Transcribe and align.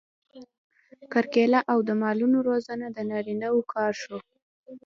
کرکیله 1.11 1.59
او 1.71 1.79
د 1.87 1.89
مالونو 2.01 2.37
روزنه 2.49 2.87
د 2.91 2.97
نارینه 3.11 3.47
وو 3.53 3.61
کار 3.73 3.91
شو. 4.01 4.17